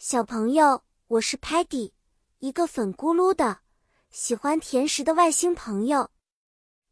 [0.00, 1.90] 小朋友，我是 Patty，
[2.38, 3.58] 一个粉咕噜的
[4.10, 6.10] 喜欢甜食的外星朋友。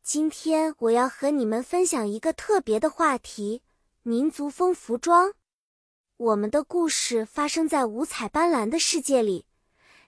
[0.02, 3.62] 今天我要和你们分享一个特别的话题——
[4.02, 5.32] 民族风服装。
[6.16, 9.46] 我们的故事发生在五彩斑斓的世界里，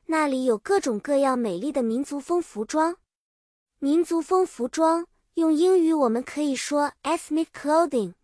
[0.07, 2.97] 那里有各种各样美丽的民族风服装。
[3.79, 8.15] 民族风服装用英语我们可以说 ethnic clothing，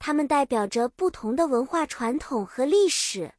[0.00, 3.32] 它们代表着不同的文化传统和历史。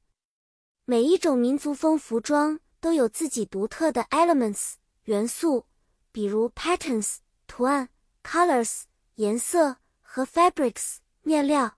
[0.89, 5.65] 每一种民族风服装都有自己独特的 elements 元素，
[6.13, 7.89] 比如 patterns 图案、
[8.23, 8.83] colors
[9.15, 11.77] 颜色和 fabrics 面料。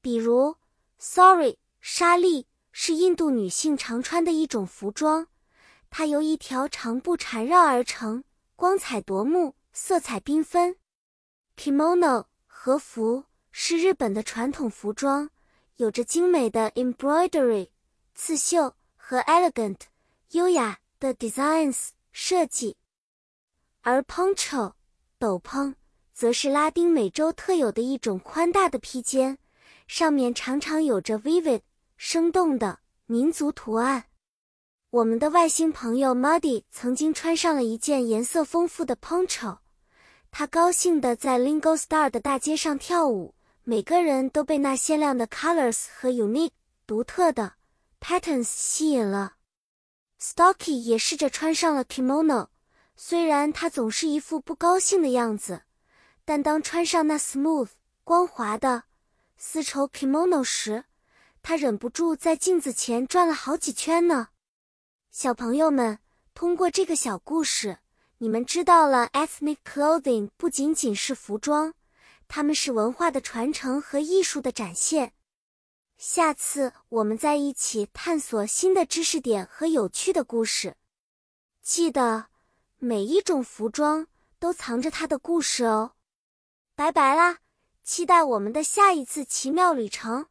[0.00, 0.54] 比如
[1.00, 5.26] sari 沙丽是印度女性常穿的一种服装，
[5.90, 8.22] 它由一条长布缠绕而成，
[8.54, 10.76] 光彩夺目，色彩缤纷。
[11.56, 15.30] kimono 和服是日本的传统服装，
[15.78, 17.70] 有着精美的 embroidery。
[18.22, 19.78] 刺绣和 elegant
[20.32, 22.76] 优雅的 designs 设计，
[23.80, 24.74] 而 poncho
[25.18, 25.74] 斗篷
[26.12, 29.38] 则是拉丁美洲特有的一种宽大的披肩，
[29.86, 31.62] 上面常常有着 vivid
[31.96, 34.04] 生动的民族图案。
[34.90, 39.56] 我们的外星朋友 Muddy 曾经穿上了一件颜色丰富的 poncho，
[40.30, 46.52] 他高兴地在 Lingo Star 的大街上跳舞，每个人都被那鲜亮的 colors 和 unique
[46.86, 47.54] 独特的。
[48.00, 49.34] Patterns 吸引了
[50.20, 52.48] ，Stocky 也试着穿上了 kimono，
[52.96, 55.62] 虽然他总是一副不高兴的样子，
[56.24, 57.68] 但当穿上那 smooth
[58.02, 58.84] 光滑的
[59.36, 60.84] 丝绸 kimono 时，
[61.42, 64.28] 他忍不住在镜子前转了好几圈呢。
[65.10, 65.98] 小朋友们，
[66.34, 67.78] 通过这个小故事，
[68.18, 71.74] 你们知道了 ethnic clothing 不仅仅是服装，
[72.26, 75.12] 它们是文化的传承和艺术的展现。
[76.00, 80.78] 下次我们再一起探索新的知识点和有趣的故事。
[81.60, 82.28] 记得，
[82.78, 84.06] 每一种服装
[84.38, 85.92] 都藏着它的故事哦。
[86.74, 87.40] 拜拜啦，
[87.84, 90.29] 期待我们的下一次奇妙旅程。